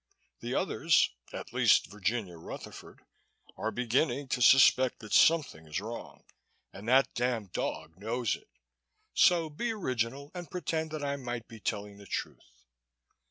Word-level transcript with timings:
The 0.39 0.55
others 0.55 1.11
at 1.31 1.53
least 1.53 1.85
Virginia 1.85 2.35
Rutherford 2.35 3.05
are 3.55 3.69
beginning 3.69 4.29
to 4.29 4.41
suspect 4.41 4.97
that 4.97 5.13
something 5.13 5.67
is 5.67 5.79
wrong 5.79 6.23
and 6.73 6.87
that 6.87 7.13
damned 7.13 7.51
dog 7.51 7.99
knows 7.99 8.35
it. 8.35 8.49
So 9.13 9.47
be 9.47 9.71
original 9.71 10.31
and 10.33 10.49
pretend 10.49 10.89
that 10.89 11.03
I 11.03 11.17
might 11.17 11.47
be 11.47 11.59
telling 11.59 11.97
the 11.97 12.07
truth." 12.07 12.63